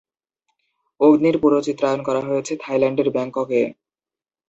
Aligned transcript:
অগ্নির 0.99 1.35
পুরো 1.41 1.57
চিত্রায়ন 1.67 2.01
করা 2.07 2.21
হয়েছে 2.27 2.53
থাইল্যান্ডের 2.63 3.09
ব্যাংককে। 3.15 3.61